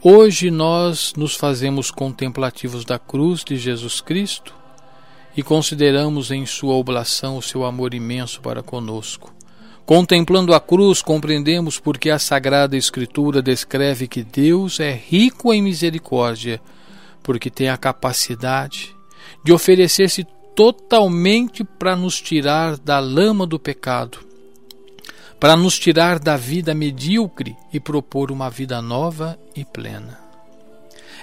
[0.00, 4.54] Hoje nós nos fazemos contemplativos da cruz de Jesus Cristo
[5.36, 9.34] e consideramos em sua oblação o seu amor imenso para conosco.
[9.84, 16.60] Contemplando a cruz, compreendemos porque a Sagrada Escritura descreve que Deus é rico em misericórdia,
[17.20, 18.94] porque tem a capacidade
[19.42, 20.24] de oferecer-se
[20.54, 24.20] totalmente para nos tirar da lama do pecado,
[25.38, 30.18] para nos tirar da vida medíocre e propor uma vida nova e plena.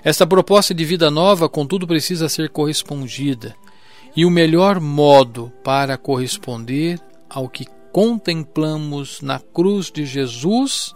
[0.03, 3.55] Esta proposta de vida nova, contudo, precisa ser correspondida,
[4.15, 6.99] e o melhor modo para corresponder
[7.29, 10.95] ao que contemplamos na cruz de Jesus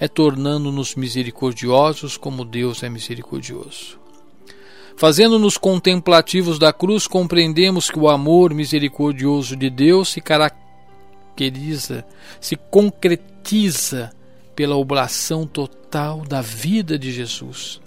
[0.00, 3.98] é tornando-nos misericordiosos como Deus é misericordioso.
[4.96, 10.67] Fazendo-nos contemplativos da cruz, compreendemos que o amor misericordioso de Deus se caracteriza,
[12.40, 14.10] se concretiza
[14.54, 17.80] pela oblação total da vida de Jesus.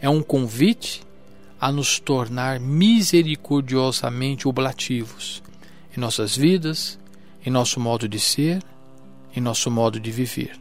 [0.00, 1.02] É um convite
[1.60, 5.42] a nos tornar misericordiosamente oblativos
[5.96, 6.98] em nossas vidas,
[7.44, 8.62] em nosso modo de ser,
[9.34, 10.58] em nosso modo de viver.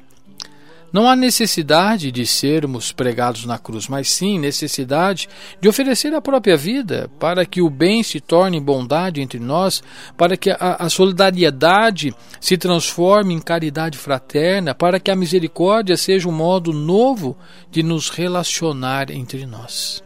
[0.92, 5.30] Não há necessidade de sermos pregados na cruz, mas sim necessidade
[5.62, 9.84] de oferecer a própria vida para que o bem se torne bondade entre nós,
[10.18, 16.28] para que a, a solidariedade se transforme em caridade fraterna, para que a misericórdia seja
[16.28, 17.38] um modo novo
[17.70, 20.04] de nos relacionar entre nós.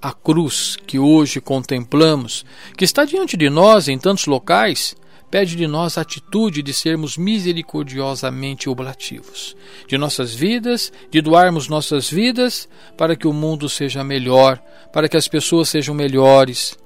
[0.00, 2.44] A cruz que hoje contemplamos,
[2.76, 4.94] que está diante de nós em tantos locais,
[5.34, 9.56] pede de nós a atitude de sermos misericordiosamente oblativos,
[9.88, 14.62] de nossas vidas, de doarmos nossas vidas para que o mundo seja melhor,
[14.92, 16.78] para que as pessoas sejam melhores,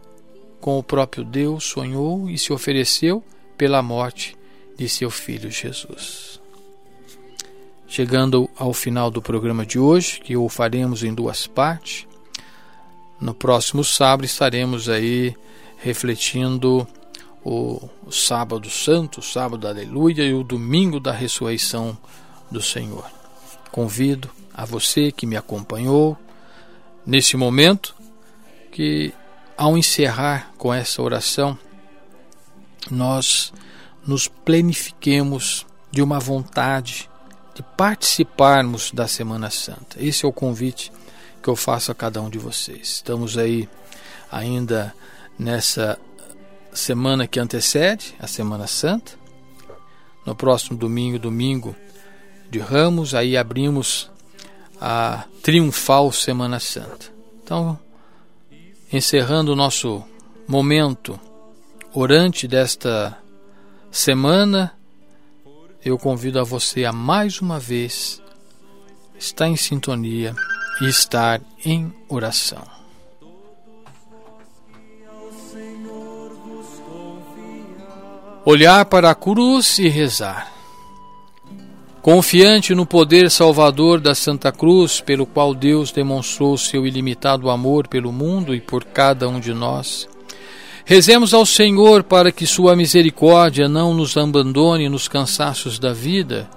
[0.62, 3.22] como o próprio Deus sonhou e se ofereceu
[3.59, 4.34] pela morte
[4.78, 6.40] de seu filho Jesus.
[7.86, 12.07] Chegando ao final do programa de hoje, que o faremos em duas partes,
[13.20, 15.36] no próximo sábado estaremos aí
[15.76, 16.88] refletindo
[17.45, 21.97] o, sábado santo, o sábado da aleluia e o domingo da ressurreição
[22.51, 23.05] do Senhor.
[23.70, 26.16] Convido a você que me acompanhou
[27.07, 27.95] nesse momento
[28.72, 29.12] que
[29.57, 31.59] ao encerrar com essa oração
[32.91, 33.53] nós
[34.07, 37.09] nos planifiquemos de uma vontade
[37.55, 39.97] de participarmos da Semana Santa.
[39.99, 40.93] Esse é o convite
[41.43, 42.89] que eu faço a cada um de vocês.
[42.89, 43.68] Estamos aí
[44.30, 44.95] ainda
[45.39, 45.99] nessa
[46.78, 49.12] semana que antecede a Semana Santa.
[50.24, 51.74] No próximo domingo, domingo
[52.48, 54.10] de Ramos, aí abrimos
[54.80, 57.12] a triunfal Semana Santa.
[57.42, 57.78] Então,
[58.92, 60.04] encerrando o nosso
[60.46, 61.18] momento
[61.92, 63.18] orante desta
[63.90, 64.72] semana,
[65.84, 68.22] eu convido a você a mais uma vez
[69.18, 70.34] estar em sintonia
[70.80, 72.77] e estar em oração.
[78.51, 80.51] Olhar para a cruz e rezar.
[82.01, 88.11] Confiante no poder salvador da Santa Cruz, pelo qual Deus demonstrou seu ilimitado amor pelo
[88.11, 90.09] mundo e por cada um de nós,
[90.86, 96.49] rezemos ao Senhor para que Sua misericórdia não nos abandone nos cansaços da vida,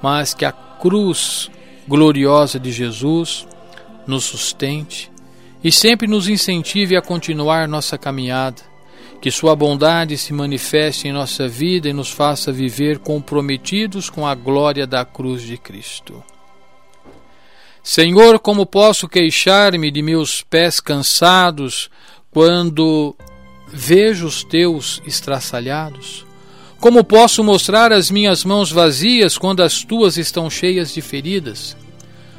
[0.00, 1.50] mas que a cruz
[1.88, 3.44] gloriosa de Jesus
[4.06, 5.10] nos sustente
[5.64, 8.69] e sempre nos incentive a continuar nossa caminhada.
[9.20, 14.34] Que Sua bondade se manifeste em nossa vida e nos faça viver comprometidos com a
[14.34, 16.22] glória da cruz de Cristo.
[17.82, 21.90] Senhor, como posso queixar-me de meus pés cansados
[22.30, 23.14] quando
[23.68, 26.26] vejo os teus estraçalhados?
[26.78, 31.76] Como posso mostrar as minhas mãos vazias quando as tuas estão cheias de feridas?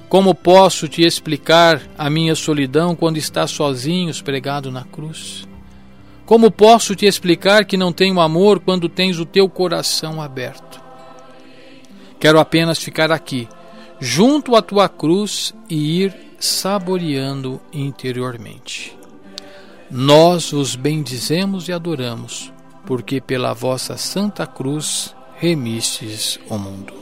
[0.09, 5.50] Como posso te explicar a minha solidão quando estás sozinho pregado na cruz?
[6.31, 10.81] Como posso te explicar que não tenho amor quando tens o teu coração aberto?
[12.21, 13.49] Quero apenas ficar aqui,
[13.99, 18.97] junto à tua cruz e ir saboreando interiormente.
[19.89, 22.53] Nós vos bendizemos e adoramos,
[22.85, 27.00] porque pela vossa santa cruz remistes o mundo.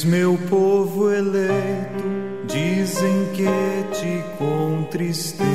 [0.00, 3.44] Fiz meu povo eleito, dizem que
[3.94, 5.46] te contristei.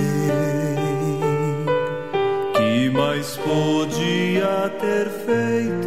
[2.55, 5.84] Que mais podia ter feito?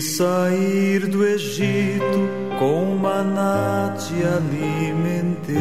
[0.00, 2.28] Sair do Egito,
[2.58, 5.58] com maná te alimentei.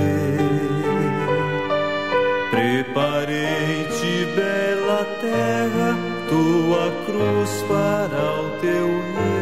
[2.51, 9.38] Preparei-te bela terra, tua cruz para o teu rei.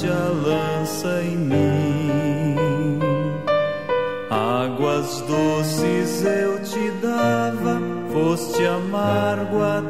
[0.00, 2.98] Plantaste a lança em mim.
[4.30, 7.80] Águas doces eu te dava,
[8.12, 9.89] foste amargo até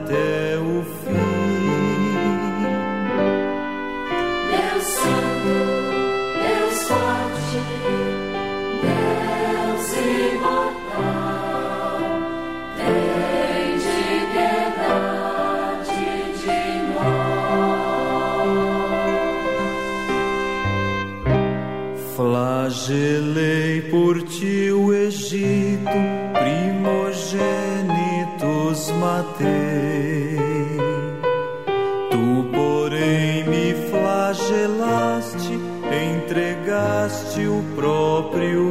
[38.30, 38.69] próprio.